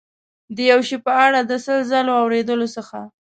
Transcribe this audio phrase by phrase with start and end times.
[0.55, 2.97] د یو شي په اړه د سل ځلو اورېدلو څخه.